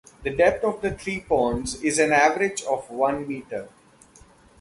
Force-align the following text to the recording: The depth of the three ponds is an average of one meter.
The 0.23 0.31
depth 0.31 0.63
of 0.63 0.81
the 0.81 0.89
three 0.89 1.19
ponds 1.19 1.79
is 1.83 1.99
an 1.99 2.11
average 2.11 2.63
of 2.63 2.89
one 2.89 3.27
meter. 3.27 3.67